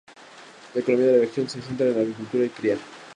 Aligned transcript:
La 0.73 0.81
economía 0.81 1.05
de 1.05 1.13
la 1.13 1.19
región 1.19 1.47
se 1.47 1.61
centra 1.61 1.85
en 1.85 1.93
la 1.95 2.01
agricultura 2.01 2.43
y 2.45 2.49
cría. 2.49 2.75